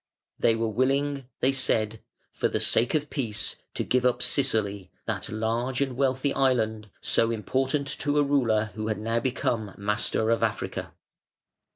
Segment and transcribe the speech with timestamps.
[0.39, 2.01] "They were willing", they said,
[2.33, 7.29] "for the sake of peace to give up Sicily, that large and wealthy island, so
[7.29, 10.93] important to a ruler who had now become master of Africa".